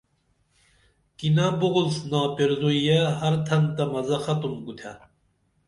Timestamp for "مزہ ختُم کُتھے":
3.93-4.93